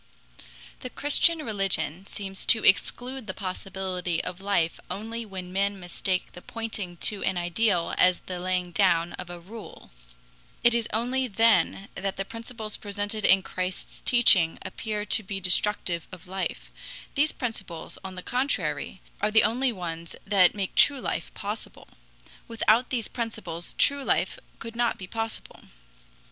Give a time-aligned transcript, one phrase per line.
[0.79, 6.41] The Christian religion seems to exclude the possibility of life only when men mistake the
[6.41, 9.91] pointing to an ideal as the laying down of a rule.
[10.63, 16.07] It is only then that the principles presented in Christ's teaching appear to be destructive
[16.11, 16.71] of life.
[17.13, 21.87] These principles, on the contrary, are the only ones that make true life possible.
[22.47, 25.65] Without these principles true life could not be possible.